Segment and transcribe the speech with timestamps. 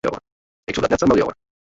[0.63, 1.35] Ik soe dat net samar leauwe.